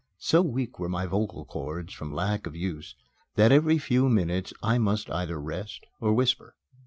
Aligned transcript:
So 0.17 0.41
weak 0.41 0.79
were 0.79 0.89
my 0.89 1.05
vocal 1.05 1.45
cords 1.45 1.93
from 1.93 2.11
lack 2.11 2.47
of 2.47 2.55
use 2.55 2.95
that 3.35 3.51
every 3.51 3.77
few 3.77 4.09
minutes 4.09 4.51
I 4.63 4.79
must 4.79 5.11
either 5.11 5.39
rest 5.39 5.85
or 5.99 6.11
whisper. 6.15 6.55